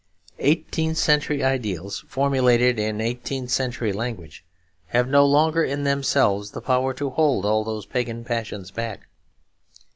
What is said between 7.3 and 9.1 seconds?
all those pagan passions back.